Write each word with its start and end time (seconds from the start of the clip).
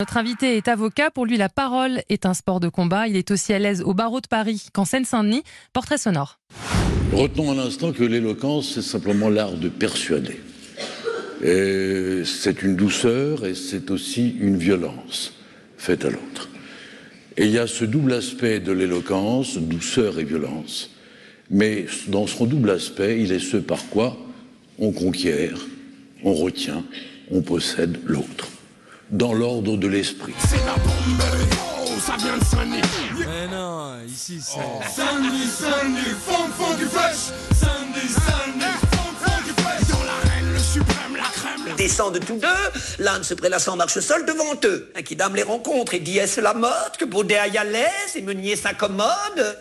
Notre 0.00 0.16
invité 0.16 0.56
est 0.56 0.66
avocat. 0.66 1.10
Pour 1.10 1.26
lui, 1.26 1.36
la 1.36 1.50
parole 1.50 2.00
est 2.08 2.24
un 2.24 2.32
sport 2.32 2.58
de 2.58 2.70
combat. 2.70 3.06
Il 3.06 3.16
est 3.16 3.30
aussi 3.30 3.52
à 3.52 3.58
l'aise 3.58 3.82
au 3.82 3.92
barreau 3.92 4.22
de 4.22 4.26
Paris 4.26 4.68
qu'en 4.72 4.86
Seine-Saint-Denis. 4.86 5.42
Portrait 5.74 5.98
sonore. 5.98 6.40
Retenons 7.12 7.52
un 7.52 7.58
instant 7.58 7.92
que 7.92 8.02
l'éloquence, 8.02 8.72
c'est 8.72 8.82
simplement 8.82 9.28
l'art 9.28 9.52
de 9.52 9.68
persuader. 9.68 10.40
C'est 11.42 12.62
une 12.62 12.76
douceur 12.76 13.44
et 13.44 13.54
c'est 13.54 13.90
aussi 13.90 14.36
une 14.40 14.56
violence 14.56 15.34
faite 15.76 16.06
à 16.06 16.10
l'autre. 16.10 16.48
Et 17.36 17.44
il 17.44 17.50
y 17.50 17.58
a 17.58 17.66
ce 17.66 17.84
double 17.84 18.14
aspect 18.14 18.58
de 18.58 18.72
l'éloquence, 18.72 19.58
douceur 19.58 20.18
et 20.18 20.24
violence. 20.24 20.92
Mais 21.50 21.84
dans 22.08 22.26
son 22.26 22.46
double 22.46 22.70
aspect, 22.70 23.20
il 23.20 23.32
est 23.32 23.38
ce 23.38 23.58
par 23.58 23.86
quoi 23.90 24.16
on 24.78 24.92
conquiert, 24.92 25.58
on 26.24 26.32
retient, 26.32 26.84
on 27.30 27.42
possède 27.42 27.98
l'autre. 28.06 28.48
Dans 29.10 29.32
l'ordre 29.32 29.76
de 29.76 29.88
l'esprit. 29.88 30.34
C'est 30.38 30.64
la 30.64 30.74
bombe, 30.74 31.22
oh, 31.80 31.88
ça 32.00 32.16
vient 32.16 32.36
de 32.36 32.44
Saint-Denis. 32.44 32.80
Mais 33.18 33.48
non, 33.48 33.96
ici 34.06 34.40
c'est. 34.40 34.60
Oh. 34.60 34.80
Fond, 36.24 36.48
fond 36.56 36.74
du 36.76 36.84
flash. 36.84 37.16
Saint-Denis, 37.52 38.08
Saint-Denis, 38.08 38.78
fond, 38.92 39.12
fond 39.20 39.42
du 39.44 39.50
flash. 39.60 39.88
Dans 39.88 40.04
l'arène, 40.04 40.52
le 40.52 40.58
suprême, 40.60 41.16
la 41.16 41.24
crème. 41.24 41.74
Descendent 41.76 42.20
tous 42.24 42.36
deux, 42.36 42.46
l'un 43.00 43.20
se 43.24 43.34
prélassant 43.34 43.74
marche 43.74 43.98
seul 43.98 44.24
devant 44.24 44.54
eux. 44.64 44.92
Un 44.96 45.02
qui 45.02 45.16
dame 45.16 45.34
les 45.34 45.42
rencontre 45.42 45.94
et 45.94 45.98
dit 45.98 46.18
est-ce 46.18 46.40
la 46.40 46.54
mode 46.54 46.96
que 46.96 47.04
Baudet 47.04 47.36
aille 47.36 47.58
à 47.58 47.64
l'aise 47.64 48.14
et 48.14 48.22
Meunier 48.22 48.54
s'accommode? 48.54 49.58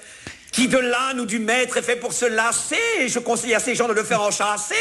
Qui 0.51 0.67
de 0.67 0.77
l'âne 0.77 1.19
ou 1.19 1.25
du 1.25 1.39
maître 1.39 1.77
est 1.77 1.81
fait 1.81 1.95
pour 1.95 2.13
se 2.13 2.25
lasser? 2.25 3.07
Je 3.07 3.17
conseille 3.17 3.55
à 3.55 3.59
ces 3.59 3.73
gens 3.73 3.87
de 3.87 3.93
le 3.93 4.03
faire 4.03 4.21
enchasser. 4.21 4.75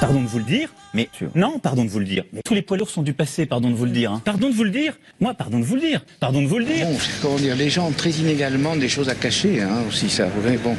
Pardon 0.00 0.22
de 0.22 0.26
vous 0.26 0.38
le 0.38 0.44
dire, 0.44 0.70
mais 0.94 1.08
non, 1.34 1.58
pardon 1.58 1.84
de 1.84 1.90
vous 1.90 1.98
le 1.98 2.04
dire. 2.04 2.24
Mais 2.32 2.40
tous 2.44 2.54
les 2.54 2.62
poids 2.62 2.76
lourds 2.76 2.88
sont 2.88 3.02
du 3.02 3.12
passé, 3.12 3.46
pardon 3.46 3.70
de 3.70 3.74
vous 3.74 3.84
le 3.84 3.90
dire. 3.90 4.12
Hein. 4.12 4.22
Pardon 4.24 4.48
de 4.48 4.54
vous 4.54 4.64
le 4.64 4.70
dire. 4.70 4.94
Moi, 5.20 5.34
pardon 5.34 5.58
de 5.58 5.64
vous 5.64 5.74
le 5.74 5.82
dire. 5.82 6.04
Pardon 6.20 6.40
de 6.40 6.46
vous 6.46 6.58
le 6.58 6.64
dire. 6.64 6.86
Bon, 6.86 6.96
comment 7.20 7.36
dire, 7.36 7.56
les 7.56 7.68
gens 7.68 7.88
ont 7.88 7.92
très 7.92 8.10
inégalement 8.10 8.74
des 8.76 8.88
choses 8.88 9.08
à 9.08 9.14
cacher, 9.14 9.60
hein, 9.60 9.82
aussi 9.88 10.08
ça. 10.08 10.28
Bon, 10.64 10.76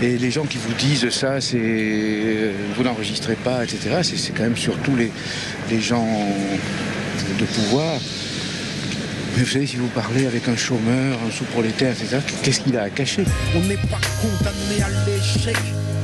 et 0.00 0.16
les 0.16 0.30
gens 0.30 0.44
qui 0.44 0.58
vous 0.58 0.74
disent 0.74 1.10
ça, 1.10 1.40
c'est 1.40 1.58
euh, 1.60 2.52
vous 2.76 2.84
n'enregistrez 2.84 3.34
pas, 3.34 3.64
etc. 3.64 3.98
C'est 4.02 4.32
quand 4.32 4.44
même 4.44 4.56
surtout 4.56 4.94
les, 4.94 5.10
les 5.70 5.80
gens 5.80 6.06
de 7.38 7.44
pouvoir. 7.44 7.98
Mais 9.36 9.42
vous 9.42 9.50
savez, 9.50 9.66
si 9.66 9.76
vous 9.76 9.88
parlez 9.88 10.26
avec 10.26 10.48
un 10.48 10.56
chômeur, 10.56 11.18
un 11.26 11.30
sous-prolétaire, 11.30 11.92
etc., 11.92 12.18
qu'est-ce 12.42 12.60
qu'il 12.60 12.76
a 12.76 12.82
à 12.82 12.90
cacher? 12.90 13.24
On 13.54 13.60
n'est 13.60 13.76
pas 13.76 14.00
condamné 14.20 14.82
à 14.82 14.88
l'échec. 15.06 15.56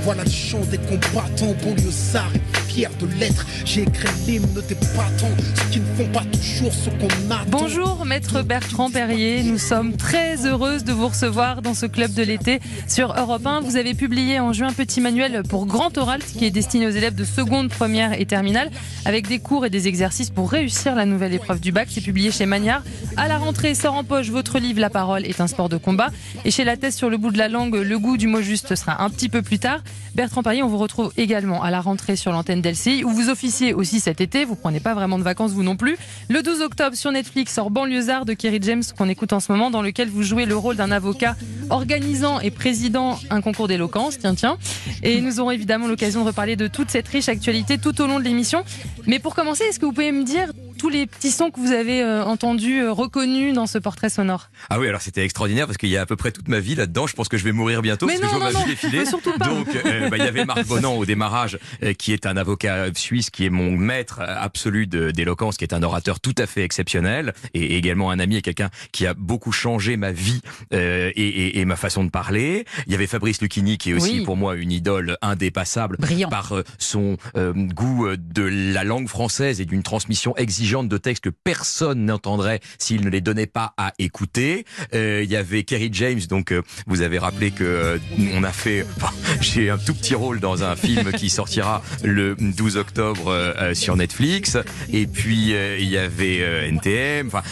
Voilà 0.04 0.22
le 0.22 0.30
chant 0.30 0.60
des 0.70 0.76
combattants 0.76 1.54
banlieusards 1.64 2.30
de 2.74 3.20
l'être. 3.20 3.46
J'ai 3.64 3.82
écrit 3.82 4.08
l'hymne 4.26 4.60
des 4.68 4.74
patrons, 4.74 5.30
ceux 5.54 5.70
qui 5.70 5.78
ne 5.78 5.84
font 5.94 6.12
pas 6.12 6.24
toujours 6.24 6.72
ce 6.72 6.90
qu'on 6.90 7.30
attend. 7.30 7.44
Bonjour, 7.46 8.04
maître 8.04 8.42
Bertrand 8.42 8.90
Perrier. 8.90 9.44
Nous 9.44 9.58
sommes 9.58 9.96
très 9.96 10.44
heureuses 10.44 10.82
de 10.82 10.92
vous 10.92 11.06
recevoir 11.06 11.62
dans 11.62 11.74
ce 11.74 11.86
club 11.86 12.12
de 12.14 12.24
l'été 12.24 12.58
sur 12.88 13.14
Europe 13.16 13.46
1. 13.46 13.60
Vous 13.60 13.76
avez 13.76 13.94
publié 13.94 14.40
en 14.40 14.52
juin 14.52 14.68
un 14.68 14.72
petit 14.72 15.00
manuel 15.00 15.44
pour 15.48 15.66
Grand 15.66 15.96
Oral 15.98 16.20
qui 16.20 16.46
est 16.46 16.50
destiné 16.50 16.88
aux 16.88 16.90
élèves 16.90 17.14
de 17.14 17.22
seconde, 17.22 17.68
première 17.68 18.20
et 18.20 18.26
terminale 18.26 18.72
avec 19.04 19.28
des 19.28 19.38
cours 19.38 19.64
et 19.64 19.70
des 19.70 19.86
exercices 19.86 20.30
pour 20.30 20.50
réussir 20.50 20.96
la 20.96 21.06
nouvelle 21.06 21.32
épreuve 21.32 21.60
du 21.60 21.70
bac. 21.70 21.86
C'est 21.92 22.00
publié 22.00 22.32
chez 22.32 22.46
Magnard. 22.46 22.82
À 23.16 23.28
la 23.28 23.38
rentrée, 23.38 23.76
sort 23.76 23.94
en 23.94 24.02
poche 24.02 24.30
votre 24.30 24.58
livre 24.58 24.80
La 24.80 24.90
parole 24.90 25.24
est 25.26 25.40
un 25.40 25.46
sport 25.46 25.68
de 25.68 25.76
combat. 25.76 26.10
Et 26.44 26.50
chez 26.50 26.64
La 26.64 26.76
thèse 26.76 26.96
sur 26.96 27.08
le 27.08 27.18
bout 27.18 27.30
de 27.30 27.38
la 27.38 27.48
langue, 27.48 27.76
le 27.76 27.98
goût 28.00 28.16
du 28.16 28.26
mot 28.26 28.40
juste 28.42 28.74
sera 28.74 29.00
un 29.04 29.10
petit 29.10 29.28
peu 29.28 29.42
plus 29.42 29.60
tard. 29.60 29.78
Bertrand 30.16 30.42
Perrier, 30.42 30.64
on 30.64 30.68
vous 30.68 30.78
retrouve 30.78 31.12
également 31.16 31.62
à 31.62 31.70
la 31.70 31.80
rentrée 31.80 32.16
sur 32.16 32.32
l'antenne 32.32 32.62
d'LCI 32.64 33.04
où 33.04 33.10
vous 33.10 33.28
officiez 33.28 33.74
aussi 33.74 34.00
cet 34.00 34.20
été. 34.20 34.44
Vous 34.44 34.56
prenez 34.56 34.80
pas 34.80 34.94
vraiment 34.94 35.18
de 35.18 35.22
vacances 35.22 35.52
vous 35.52 35.62
non 35.62 35.76
plus. 35.76 35.96
Le 36.28 36.42
12 36.42 36.62
octobre 36.62 36.96
sur 36.96 37.12
Netflix 37.12 37.54
sort 37.54 37.70
Banlieusard 37.70 38.24
de 38.24 38.32
Kerry 38.32 38.58
James 38.62 38.82
qu'on 38.96 39.08
écoute 39.08 39.32
en 39.32 39.40
ce 39.40 39.52
moment 39.52 39.70
dans 39.70 39.82
lequel 39.82 40.08
vous 40.08 40.22
jouez 40.22 40.46
le 40.46 40.56
rôle 40.56 40.76
d'un 40.76 40.90
avocat 40.90 41.36
organisant 41.70 42.40
et 42.40 42.50
présidant 42.50 43.18
un 43.30 43.40
concours 43.40 43.68
d'éloquence. 43.68 44.18
Tiens, 44.18 44.34
tiens. 44.34 44.58
Et 45.02 45.20
nous 45.20 45.40
aurons 45.40 45.50
évidemment 45.50 45.86
l'occasion 45.86 46.22
de 46.22 46.26
reparler 46.26 46.56
de 46.56 46.66
toute 46.66 46.90
cette 46.90 47.08
riche 47.08 47.28
actualité 47.28 47.78
tout 47.78 48.00
au 48.00 48.06
long 48.06 48.18
de 48.18 48.24
l'émission. 48.24 48.64
Mais 49.06 49.18
pour 49.18 49.34
commencer, 49.34 49.64
est-ce 49.64 49.78
que 49.78 49.86
vous 49.86 49.92
pouvez 49.92 50.12
me 50.12 50.24
dire 50.24 50.50
tous 50.84 50.90
les 50.90 51.06
petits 51.06 51.30
sons 51.30 51.50
que 51.50 51.58
vous 51.58 51.72
avez 51.72 52.02
euh, 52.02 52.22
entendus, 52.22 52.82
euh, 52.82 52.92
reconnus 52.92 53.54
dans 53.54 53.66
ce 53.66 53.78
portrait 53.78 54.10
sonore 54.10 54.50
Ah 54.68 54.78
oui, 54.78 54.86
alors 54.86 55.00
c'était 55.00 55.24
extraordinaire 55.24 55.64
parce 55.64 55.78
qu'il 55.78 55.88
y 55.88 55.96
a 55.96 56.02
à 56.02 56.04
peu 56.04 56.14
près 56.14 56.30
toute 56.30 56.48
ma 56.48 56.60
vie 56.60 56.74
là-dedans. 56.74 57.06
Je 57.06 57.14
pense 57.14 57.28
que 57.28 57.38
je 57.38 57.44
vais 57.44 57.52
mourir 57.52 57.80
bientôt 57.80 58.04
mais 58.04 58.18
parce 58.18 58.30
non, 58.34 58.38
que 58.38 58.44
je 58.44 58.52
vois 58.52 58.60
ma 58.60 58.66
vie 58.66 58.70
défiler. 58.70 59.04
Donc 59.06 59.68
euh, 59.74 60.10
bah, 60.10 60.18
il 60.18 60.24
y 60.24 60.28
avait 60.28 60.44
Marc 60.44 60.66
Bonan 60.66 60.94
au 60.96 61.06
démarrage, 61.06 61.58
qui 61.96 62.12
est 62.12 62.26
un 62.26 62.36
avocat 62.36 62.88
suisse, 62.94 63.30
qui 63.30 63.46
est 63.46 63.48
mon 63.48 63.70
maître 63.70 64.20
absolu 64.20 64.86
d'éloquence, 64.86 65.56
qui 65.56 65.64
est 65.64 65.72
un 65.72 65.82
orateur 65.82 66.20
tout 66.20 66.34
à 66.36 66.46
fait 66.46 66.62
exceptionnel 66.64 67.32
et 67.54 67.78
également 67.78 68.10
un 68.10 68.18
ami 68.18 68.36
et 68.36 68.42
quelqu'un 68.42 68.68
qui 68.92 69.06
a 69.06 69.14
beaucoup 69.14 69.52
changé 69.52 69.96
ma 69.96 70.12
vie 70.12 70.42
et, 70.70 70.76
et, 70.76 71.60
et, 71.60 71.64
ma 71.64 71.76
façon 71.76 72.04
de 72.04 72.10
parler. 72.10 72.66
Il 72.86 72.92
y 72.92 72.94
avait 72.94 73.06
Fabrice 73.06 73.40
Lucchini 73.40 73.78
qui 73.78 73.92
est 73.92 73.94
aussi 73.94 74.20
pour 74.20 74.36
moi 74.36 74.54
une 74.54 74.70
idole 74.70 75.16
indépassable 75.22 75.96
Brillant. 75.98 76.28
par 76.28 76.52
son 76.76 77.16
goût 77.34 78.06
de 78.18 78.42
la 78.42 78.84
langue 78.84 79.08
française 79.08 79.62
et 79.62 79.64
d'une 79.64 79.82
transmission 79.82 80.36
exigeante 80.36 80.73
de 80.82 80.98
textes 80.98 81.24
que 81.24 81.30
personne 81.30 82.04
n'entendrait 82.04 82.60
s'il 82.78 83.04
ne 83.04 83.10
les 83.10 83.20
donnait 83.20 83.46
pas 83.46 83.74
à 83.76 83.92
écouter. 83.98 84.64
Euh, 84.92 85.22
il 85.22 85.30
y 85.30 85.36
avait 85.36 85.62
Kerry 85.62 85.90
James, 85.92 86.20
donc 86.28 86.50
euh, 86.50 86.62
vous 86.86 87.02
avez 87.02 87.18
rappelé 87.18 87.52
que 87.52 87.64
euh, 87.64 87.98
on 88.32 88.42
a 88.42 88.50
fait, 88.50 88.84
j'ai 89.40 89.70
un 89.70 89.78
tout 89.78 89.94
petit 89.94 90.14
rôle 90.14 90.40
dans 90.40 90.64
un 90.64 90.74
film 90.74 91.12
qui 91.12 91.30
sortira 91.30 91.82
le 92.02 92.34
12 92.34 92.76
octobre 92.76 93.54
sur 93.74 93.96
Netflix. 93.96 94.58
Et 94.92 95.06
puis 95.06 95.52
il 95.52 95.88
y 95.88 95.98
avait 95.98 96.38
NTM. 96.68 97.28
Enfin, 97.28 97.42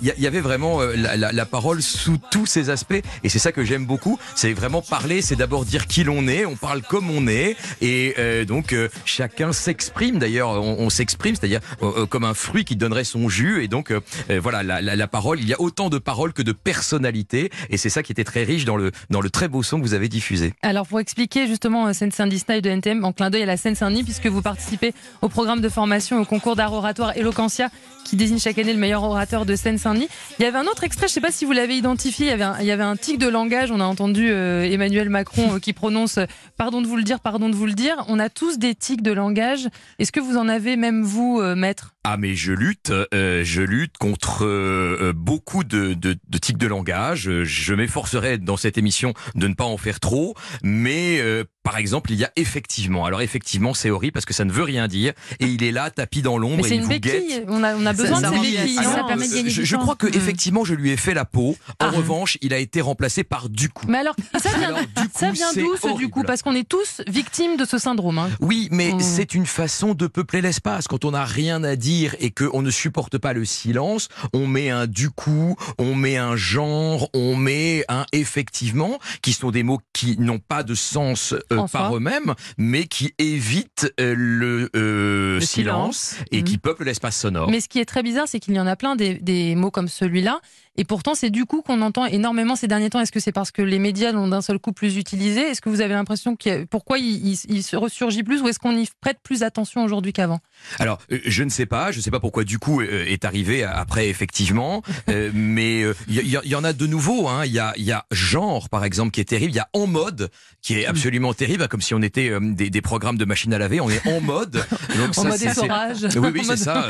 il 0.00 0.14
y, 0.16 0.26
avait 0.26 0.40
vraiment 0.40 0.80
la, 0.82 1.16
la, 1.16 1.32
la, 1.32 1.46
parole 1.46 1.82
sous 1.82 2.18
tous 2.30 2.46
ses 2.46 2.70
aspects, 2.70 3.00
et 3.24 3.28
c'est 3.28 3.38
ça 3.38 3.52
que 3.52 3.64
j'aime 3.64 3.86
beaucoup. 3.86 4.18
C'est 4.34 4.52
vraiment 4.52 4.82
parler, 4.82 5.22
c'est 5.22 5.36
d'abord 5.36 5.64
dire 5.64 5.86
qui 5.86 6.04
l'on 6.04 6.28
est. 6.28 6.44
On 6.44 6.56
parle 6.56 6.82
comme 6.82 7.10
on 7.10 7.26
est, 7.26 7.56
et 7.80 8.14
donc 8.46 8.74
chacun 9.04 9.52
s'exprime. 9.52 10.18
D'ailleurs, 10.18 10.50
on, 10.50 10.76
on 10.78 10.90
s'exprime, 10.90 11.34
c'est-à-dire 11.34 11.60
comme 12.08 12.24
un 12.24 12.34
fruit 12.34 12.57
qui 12.64 12.76
donnerait 12.76 13.04
son 13.04 13.28
jus 13.28 13.62
et 13.62 13.68
donc, 13.68 13.90
euh, 13.90 14.00
euh, 14.30 14.40
voilà, 14.40 14.62
la, 14.62 15.08
parole, 15.08 15.40
il 15.40 15.48
y 15.48 15.52
a 15.52 15.60
autant 15.60 15.88
de 15.88 15.98
paroles 15.98 16.32
que 16.32 16.42
de 16.42 16.52
personnalités. 16.52 17.50
Et 17.70 17.76
c'est 17.76 17.88
ça 17.88 18.02
qui 18.02 18.12
était 18.12 18.24
très 18.24 18.44
riche 18.44 18.64
dans 18.64 18.76
le, 18.76 18.92
dans 19.10 19.20
le 19.20 19.30
très 19.30 19.48
beau 19.48 19.62
son 19.62 19.78
que 19.78 19.82
vous 19.82 19.94
avez 19.94 20.08
diffusé. 20.08 20.52
Alors, 20.62 20.86
pour 20.86 21.00
expliquer 21.00 21.46
justement 21.46 21.86
euh, 21.86 21.92
Seine-Saint-Denis 21.92 22.62
de 22.62 22.70
NTM, 22.70 23.04
en 23.04 23.12
clin 23.12 23.30
d'œil 23.30 23.42
à 23.42 23.46
la 23.46 23.56
Seine-Saint-Denis, 23.56 24.04
puisque 24.04 24.26
vous 24.26 24.42
participez 24.42 24.92
au 25.22 25.28
programme 25.28 25.60
de 25.60 25.68
formation 25.68 26.20
au 26.20 26.24
concours 26.24 26.56
d'art 26.56 26.72
oratoire 26.72 27.16
Eloquentia, 27.16 27.70
qui 28.08 28.16
désigne 28.16 28.38
chaque 28.38 28.58
année 28.58 28.72
le 28.72 28.78
meilleur 28.78 29.02
orateur 29.02 29.46
de 29.46 29.54
Seine-Saint-Denis. 29.54 30.08
Il 30.38 30.42
y 30.42 30.46
avait 30.46 30.58
un 30.58 30.66
autre 30.66 30.84
extrait, 30.84 31.06
je 31.08 31.12
ne 31.12 31.14
sais 31.14 31.20
pas 31.20 31.30
si 31.30 31.44
vous 31.44 31.52
l'avez 31.52 31.76
identifié, 31.76 32.26
il 32.26 32.30
y 32.30 32.32
avait 32.32 32.44
un, 32.44 32.56
il 32.60 32.66
y 32.66 32.70
avait 32.70 32.82
un 32.82 32.96
tic 32.96 33.18
de 33.18 33.28
langage. 33.28 33.70
On 33.70 33.80
a 33.80 33.84
entendu 33.84 34.28
Emmanuel 34.28 35.10
Macron 35.10 35.58
qui 35.60 35.72
prononce 35.72 36.18
pardon 36.56 36.80
de 36.82 36.86
vous 36.86 36.96
le 36.96 37.02
dire, 37.02 37.20
pardon 37.20 37.48
de 37.48 37.54
vous 37.54 37.66
le 37.66 37.74
dire. 37.74 38.04
On 38.08 38.18
a 38.18 38.28
tous 38.28 38.58
des 38.58 38.74
tics 38.74 39.02
de 39.02 39.12
langage. 39.12 39.68
Est-ce 39.98 40.12
que 40.12 40.20
vous 40.20 40.36
en 40.36 40.48
avez 40.48 40.76
même 40.76 41.02
vous, 41.02 41.40
maître? 41.54 41.94
Ah, 42.10 42.16
mais 42.16 42.34
je 42.34 42.52
lutte. 42.52 42.90
Euh, 42.90 43.44
je 43.44 43.60
lutte 43.60 43.98
contre 43.98 44.46
euh, 44.46 44.96
euh, 44.98 45.12
beaucoup 45.12 45.62
de, 45.62 45.92
de, 45.92 46.16
tics 46.38 46.56
de 46.56 46.66
langage. 46.66 47.28
Je 47.42 47.74
m'efforcerai 47.74 48.38
dans 48.38 48.56
cette 48.56 48.78
émission 48.78 49.12
de 49.34 49.46
ne 49.46 49.52
pas 49.52 49.64
en 49.64 49.76
faire 49.76 50.00
trop, 50.00 50.34
mais 50.62 51.20
par 51.68 51.76
exemple, 51.76 52.12
il 52.12 52.18
y 52.18 52.24
a 52.24 52.32
effectivement. 52.36 53.04
Alors 53.04 53.20
effectivement, 53.20 53.74
c'est 53.74 53.90
horrible 53.90 54.14
parce 54.14 54.24
que 54.24 54.32
ça 54.32 54.46
ne 54.46 54.50
veut 54.50 54.62
rien 54.62 54.88
dire 54.88 55.12
et 55.38 55.44
il 55.44 55.62
est 55.62 55.70
là, 55.70 55.90
tapis 55.90 56.22
dans 56.22 56.38
l'ombre 56.38 56.66
et 56.66 56.76
il 56.76 56.80
vous 56.80 56.88
béquille. 56.88 57.44
On 57.46 57.62
a, 57.62 57.76
on 57.76 57.84
a 57.84 57.92
besoin 57.92 58.22
de 58.22 58.26
ces 58.26 58.40
béquilles. 58.40 58.74
ça 58.76 59.04
permet 59.06 59.28
de 59.28 59.34
gagner 59.34 59.50
je, 59.50 59.62
je 59.64 59.76
crois 59.76 59.94
que 59.94 60.06
effectivement, 60.06 60.64
je 60.64 60.72
lui 60.72 60.92
ai 60.92 60.96
fait 60.96 61.12
la 61.12 61.26
peau. 61.26 61.58
En 61.78 61.88
ah. 61.88 61.90
revanche, 61.90 62.38
il 62.40 62.54
a 62.54 62.58
été 62.58 62.80
remplacé 62.80 63.22
par 63.22 63.50
du 63.50 63.68
coup. 63.68 63.84
Mais 63.86 63.98
alors, 63.98 64.16
ça 64.38 64.48
vient, 64.56 64.74
ça 65.14 65.30
vient 65.30 65.52
d'où 65.52 65.76
ce 65.76 65.94
du 65.98 66.08
coup? 66.08 66.22
Parce 66.22 66.40
qu'on 66.40 66.54
est 66.54 66.66
tous 66.66 67.02
victimes 67.06 67.58
de 67.58 67.66
ce 67.66 67.76
syndrome. 67.76 68.16
Hein. 68.16 68.30
Oui, 68.40 68.68
mais 68.70 68.94
mmh. 68.94 69.00
c'est 69.00 69.34
une 69.34 69.44
façon 69.44 69.92
de 69.92 70.06
peupler 70.06 70.40
l'espace. 70.40 70.88
Quand 70.88 71.04
on 71.04 71.10
n'a 71.10 71.26
rien 71.26 71.62
à 71.64 71.76
dire 71.76 72.16
et 72.18 72.30
qu'on 72.30 72.62
ne 72.62 72.70
supporte 72.70 73.18
pas 73.18 73.34
le 73.34 73.44
silence, 73.44 74.08
on 74.32 74.46
met 74.46 74.70
un 74.70 74.86
du 74.86 75.10
coup, 75.10 75.54
on 75.76 75.94
met 75.94 76.16
un 76.16 76.34
genre, 76.34 77.10
on 77.12 77.36
met 77.36 77.84
un 77.90 78.06
effectivement, 78.12 78.98
qui 79.20 79.34
sont 79.34 79.50
des 79.50 79.64
mots 79.64 79.80
qui 79.92 80.18
n'ont 80.18 80.38
pas 80.38 80.62
de 80.62 80.74
sens 80.74 81.34
euh, 81.52 81.57
par 81.66 81.96
eux-mêmes, 81.96 82.34
mais 82.56 82.86
qui 82.86 83.14
évitent 83.18 83.92
euh, 84.00 84.14
le, 84.16 84.70
euh, 84.76 85.40
silence, 85.40 86.16
et 86.30 86.42
qui 86.42 86.56
mmh. 86.56 86.60
peuplent 86.60 86.84
l'espace 86.84 87.16
sonore. 87.16 87.50
Mais 87.50 87.60
ce 87.60 87.68
qui 87.68 87.78
est 87.78 87.84
très 87.84 88.02
bizarre, 88.02 88.26
c'est 88.28 88.40
qu'il 88.40 88.54
y 88.54 88.60
en 88.60 88.66
a 88.66 88.76
plein 88.76 88.96
des, 88.96 89.14
des 89.14 89.54
mots 89.54 89.70
comme 89.70 89.88
celui-là 89.88 90.40
Et 90.78 90.84
pourtant, 90.84 91.16
c'est 91.16 91.30
du 91.30 91.44
coup 91.44 91.60
qu'on 91.60 91.82
entend 91.82 92.06
énormément 92.06 92.54
ces 92.54 92.68
derniers 92.68 92.88
temps. 92.88 93.00
Est-ce 93.00 93.10
que 93.10 93.18
c'est 93.18 93.32
parce 93.32 93.50
que 93.50 93.62
les 93.62 93.80
médias 93.80 94.12
l'ont 94.12 94.28
d'un 94.28 94.40
seul 94.40 94.60
coup 94.60 94.72
plus 94.72 94.96
utilisé? 94.96 95.40
Est-ce 95.40 95.60
que 95.60 95.68
vous 95.68 95.80
avez 95.80 95.92
l'impression 95.92 96.36
qu'il 96.36 96.68
pourquoi 96.68 96.98
il, 96.98 97.36
se 97.36 97.74
ressurgit 97.74 98.22
plus 98.22 98.40
ou 98.42 98.48
est-ce 98.48 98.60
qu'on 98.60 98.76
y 98.76 98.88
prête 99.00 99.18
plus 99.20 99.42
attention 99.42 99.82
aujourd'hui 99.82 100.12
qu'avant? 100.12 100.38
Alors, 100.78 100.98
euh, 101.10 101.18
je 101.24 101.42
ne 101.42 101.48
sais 101.48 101.66
pas. 101.66 101.90
Je 101.90 101.98
ne 101.98 102.02
sais 102.02 102.12
pas 102.12 102.20
pourquoi 102.20 102.44
du 102.44 102.60
coup 102.60 102.80
euh, 102.80 103.04
est 103.06 103.24
arrivé 103.24 103.64
après 103.64 104.08
effectivement. 104.08 104.82
Euh, 105.08 105.30
mais 105.32 105.84
il 106.08 106.28
y, 106.28 106.54
en 106.54 106.64
a 106.64 106.72
de 106.74 106.86
nouveaux. 106.86 107.28
Hein. 107.28 107.46
Il 107.46 107.52
y, 107.52 107.58
a, 107.58 107.72
y 107.78 107.92
a 107.92 108.04
genre 108.10 108.68
par 108.68 108.84
exemple 108.84 109.10
qui 109.10 109.20
est 109.20 109.24
terrible. 109.24 109.52
Il 109.52 109.56
y 109.56 109.60
a 109.60 109.68
en 109.72 109.86
mode 109.86 110.30
qui 110.60 110.78
est 110.78 110.84
absolument 110.84 111.32
terrible, 111.32 111.66
comme 111.68 111.80
si 111.80 111.94
on 111.94 112.02
était 112.02 112.30
des, 112.40 112.82
programmes 112.82 113.16
de 113.16 113.24
machine 113.24 113.54
à 113.54 113.58
laver. 113.58 113.80
On 113.80 113.88
est 113.88 114.06
en 114.06 114.20
mode. 114.20 114.62
Donc 114.98 115.16
en 115.16 115.24
mode 115.24 115.40
essorage. 115.40 116.08
Oui, 116.16 116.28
oui, 116.34 116.42
c'est 116.44 116.58
ça. 116.58 116.88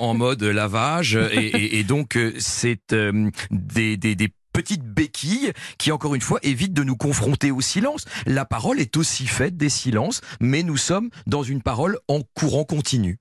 en, 0.00 0.14
mode 0.14 0.42
lavage. 0.42 1.16
Et, 1.32 1.84
donc 1.84 2.18
c'est 2.38 2.92
des, 3.50 3.96
des, 3.96 4.14
des 4.14 4.28
petite 4.52 4.82
béquille 4.82 5.52
qui, 5.78 5.92
encore 5.92 6.14
une 6.14 6.20
fois, 6.20 6.38
évite 6.42 6.72
de 6.72 6.82
nous 6.82 6.96
confronter 6.96 7.50
au 7.50 7.60
silence. 7.60 8.04
La 8.26 8.44
parole 8.44 8.80
est 8.80 8.96
aussi 8.96 9.26
faite 9.26 9.56
des 9.56 9.68
silences, 9.68 10.20
mais 10.40 10.62
nous 10.62 10.76
sommes 10.76 11.10
dans 11.26 11.42
une 11.42 11.62
parole 11.62 11.98
en 12.08 12.20
courant 12.34 12.64
continu 12.64 13.18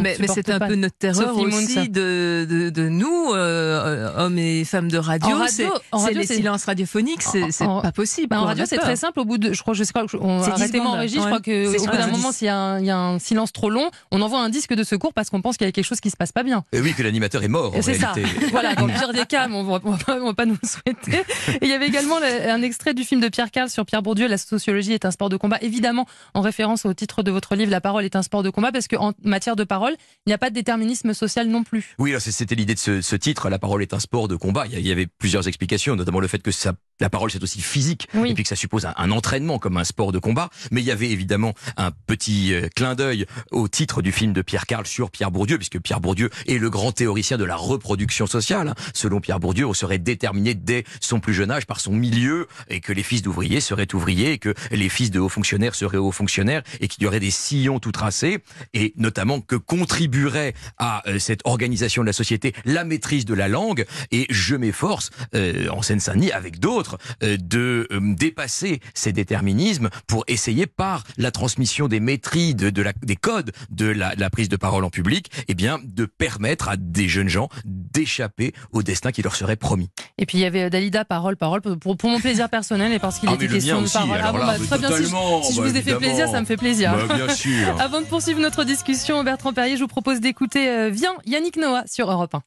mais, 0.00 0.16
c'est 0.28 0.50
un 0.50 0.58
peu 0.58 0.74
notre 0.74 0.96
terreur 0.96 1.36
aussi 1.36 1.88
de, 1.88 2.46
de, 2.48 2.70
de, 2.70 2.88
nous, 2.88 3.32
euh, 3.32 4.10
hommes 4.16 4.38
et 4.38 4.64
femmes 4.64 4.88
de 4.88 4.98
radio. 4.98 5.36
C'est 5.48 6.14
les 6.14 6.26
silences 6.26 6.64
radiophoniques, 6.64 7.22
c'est 7.22 7.48
pas 7.58 7.92
possible. 7.92 8.34
en 8.34 8.44
radio, 8.44 8.64
c'est 8.66 8.78
très 8.78 8.96
simple. 8.96 9.20
Au 9.20 9.24
bout 9.24 9.38
de, 9.38 9.52
je 9.52 9.62
crois, 9.62 9.74
je 9.74 9.84
sais 9.84 9.92
pas, 9.92 10.04
on 10.20 10.42
arrêtez-moi 10.42 10.90
en 10.90 10.98
régie. 10.98 11.16
Je 11.16 11.20
crois 11.20 11.40
que 11.40 11.76
au 11.76 11.86
bout 11.86 11.96
d'un 11.96 12.06
moment, 12.08 12.32
s'il 12.32 12.46
y, 12.46 12.50
y, 12.86 12.90
a 12.90 12.98
un 12.98 13.18
silence 13.18 13.52
trop 13.52 13.70
long, 13.70 13.90
on 14.10 14.20
envoie 14.20 14.40
un 14.40 14.48
disque 14.48 14.74
de 14.74 14.84
secours 14.84 15.12
parce 15.12 15.30
qu'on 15.30 15.40
pense 15.40 15.56
qu'il 15.56 15.66
y 15.66 15.68
a 15.68 15.72
quelque 15.72 15.84
chose 15.84 16.00
qui 16.00 16.10
se 16.10 16.16
passe 16.16 16.32
pas 16.32 16.42
bien. 16.42 16.64
Et 16.72 16.80
oui, 16.80 16.94
que 16.94 17.02
l'animateur 17.02 17.42
est 17.42 17.48
mort. 17.48 17.72
C'est 17.80 17.94
ça. 17.94 18.14
voilà, 18.50 18.74
dans 18.74 18.86
le 18.86 18.92
pire 18.92 19.12
des 19.12 19.26
cas, 19.26 19.48
on 19.50 19.62
va, 19.64 19.80
on 19.84 20.26
va 20.26 20.34
pas 20.34 20.46
nous 20.46 20.56
le 20.60 20.68
souhaiter. 20.68 21.24
Et 21.60 21.66
il 21.66 21.68
y 21.68 21.72
avait 21.72 21.86
également 21.86 22.16
un 22.16 22.62
extrait 22.62 22.94
du 22.94 23.04
film 23.04 23.20
de 23.20 23.28
Pierre 23.28 23.50
Carl 23.50 23.68
sur 23.70 23.84
Pierre 23.86 24.02
Bourdieu, 24.02 24.28
La 24.28 24.38
sociologie 24.38 24.92
est 24.92 25.04
un 25.04 25.10
sport 25.10 25.28
de 25.28 25.36
combat. 25.36 25.58
Évidemment, 25.60 26.06
en 26.34 26.40
référence 26.40 26.86
au 26.86 26.94
titre 26.94 27.22
de 27.22 27.30
votre 27.30 27.54
livre, 27.54 27.70
La 27.70 27.80
parole 27.80 28.04
est 28.04 28.16
un 28.16 28.22
sport 28.22 28.42
de 28.42 28.50
combat, 28.50 28.72
parce 28.72 28.88
qu'en 28.88 29.12
matière 29.24 29.56
de 29.56 29.61
parole, 29.64 29.94
il 30.26 30.30
n'y 30.30 30.32
a 30.32 30.38
pas 30.38 30.50
de 30.50 30.54
déterminisme 30.54 31.14
social 31.14 31.48
non 31.48 31.64
plus. 31.64 31.94
Oui, 31.98 32.14
c'était 32.18 32.54
l'idée 32.54 32.74
de 32.74 32.78
ce, 32.78 33.16
titre, 33.16 33.48
La 33.48 33.58
parole 33.58 33.82
est 33.82 33.94
un 33.94 34.00
sport 34.00 34.28
de 34.28 34.36
combat. 34.36 34.66
Il 34.66 34.86
y 34.86 34.92
avait 34.92 35.06
plusieurs 35.06 35.48
explications, 35.48 35.96
notamment 35.96 36.20
le 36.20 36.28
fait 36.28 36.40
que 36.42 36.50
ça, 36.50 36.72
la 37.00 37.10
parole 37.10 37.30
c'est 37.30 37.42
aussi 37.42 37.60
physique, 37.60 38.08
et 38.14 38.34
puis 38.34 38.42
que 38.42 38.48
ça 38.48 38.56
suppose 38.56 38.86
un, 38.96 39.10
entraînement 39.10 39.58
comme 39.58 39.76
un 39.76 39.84
sport 39.84 40.12
de 40.12 40.18
combat. 40.18 40.50
Mais 40.70 40.80
il 40.80 40.84
y 40.84 40.90
avait 40.90 41.10
évidemment 41.10 41.54
un 41.76 41.90
petit 42.06 42.54
euh, 42.54 42.68
clin 42.74 42.94
d'œil 42.94 43.26
au 43.50 43.68
titre 43.68 44.02
du 44.02 44.12
film 44.12 44.32
de 44.32 44.42
Pierre 44.42 44.66
Carl 44.66 44.86
sur 44.86 45.10
Pierre 45.10 45.30
Bourdieu, 45.30 45.58
puisque 45.58 45.80
Pierre 45.80 46.00
Bourdieu 46.00 46.30
est 46.46 46.58
le 46.58 46.70
grand 46.70 46.92
théoricien 46.92 47.38
de 47.38 47.44
la 47.44 47.56
reproduction 47.56 48.26
sociale. 48.26 48.74
Selon 48.94 49.20
Pierre 49.20 49.40
Bourdieu, 49.40 49.66
on 49.66 49.74
serait 49.74 49.98
déterminé 49.98 50.54
dès 50.54 50.84
son 51.00 51.20
plus 51.20 51.34
jeune 51.34 51.50
âge 51.50 51.66
par 51.66 51.80
son 51.80 51.92
milieu, 51.92 52.46
et 52.68 52.80
que 52.80 52.92
les 52.92 53.02
fils 53.02 53.22
d'ouvriers 53.22 53.60
seraient 53.60 53.94
ouvriers, 53.94 54.32
et 54.32 54.38
que 54.38 54.54
les 54.70 54.88
fils 54.88 55.10
de 55.10 55.20
hauts 55.20 55.28
fonctionnaires 55.28 55.74
seraient 55.74 55.98
hauts 55.98 56.12
fonctionnaires, 56.12 56.62
et 56.80 56.88
qu'il 56.88 57.02
y 57.02 57.06
aurait 57.06 57.20
des 57.20 57.30
sillons 57.30 57.78
tout 57.78 57.92
tracés, 57.92 58.38
et 58.74 58.92
notamment 58.96 59.40
que 59.52 59.56
contribuerait 59.56 60.54
à 60.78 61.06
euh, 61.06 61.18
cette 61.18 61.42
organisation 61.44 62.00
de 62.02 62.06
la 62.06 62.14
société 62.14 62.54
la 62.64 62.84
maîtrise 62.84 63.26
de 63.26 63.34
la 63.34 63.48
langue. 63.48 63.84
Et 64.10 64.26
je 64.30 64.56
m'efforce, 64.56 65.10
euh, 65.34 65.68
en 65.68 65.82
Seine-Saint-Denis, 65.82 66.32
avec 66.32 66.58
d'autres, 66.58 66.96
euh, 67.22 67.36
de 67.36 67.86
dépasser 68.16 68.80
ces 68.94 69.12
déterminismes 69.12 69.90
pour 70.06 70.24
essayer 70.26 70.66
par 70.66 71.04
la 71.18 71.30
transmission 71.30 71.86
des 71.86 72.00
maîtrises, 72.00 72.56
de, 72.56 72.70
de 72.70 72.80
la, 72.80 72.94
des 73.02 73.16
codes 73.16 73.52
de 73.68 73.86
la, 73.86 74.14
la, 74.16 74.30
prise 74.30 74.48
de 74.48 74.56
parole 74.56 74.84
en 74.84 74.90
public, 74.90 75.30
eh 75.48 75.54
bien, 75.54 75.78
de 75.84 76.06
permettre 76.06 76.70
à 76.70 76.76
des 76.78 77.08
jeunes 77.08 77.28
gens 77.28 77.50
d'échapper 77.66 78.54
au 78.72 78.82
destin 78.82 79.12
qui 79.12 79.20
leur 79.20 79.36
serait 79.36 79.56
promis. 79.56 79.90
Et 80.16 80.24
puis 80.24 80.38
il 80.38 80.40
y 80.40 80.46
avait 80.46 80.70
Dalida, 80.70 81.04
parole, 81.04 81.36
parole, 81.36 81.60
pour, 81.60 81.96
pour 81.96 82.10
mon 82.10 82.20
plaisir 82.20 82.48
personnel 82.48 82.92
et 82.92 82.98
parce 82.98 83.18
qu'il 83.18 83.28
ah, 83.28 83.34
était 83.34 83.48
question 83.48 83.82
de 83.82 83.88
parole. 83.88 84.18
Ah, 84.22 84.32
bah, 84.32 84.54
très 84.66 84.78
bien, 84.78 84.96
si 84.96 85.54
je, 85.54 85.60
vous 85.60 85.76
ai 85.76 85.82
fait 85.82 85.96
plaisir, 85.96 86.28
ça 86.28 86.40
me 86.40 86.46
fait 86.46 86.56
plaisir. 86.56 86.94
Bah, 86.94 87.14
bien 87.14 87.34
sûr. 87.34 87.76
Avant 87.80 88.00
de 88.00 88.06
poursuivre 88.06 88.40
notre 88.40 88.64
discussion, 88.64 89.22
Bertrand 89.24 89.41
Perrier, 89.50 89.76
je 89.76 89.82
vous 89.82 89.88
propose 89.88 90.20
d'écouter 90.20 90.68
euh, 90.68 90.88
Viens 90.88 91.16
Yannick 91.26 91.56
Noah 91.56 91.82
sur 91.86 92.08
Europe 92.08 92.36
1. 92.36 92.42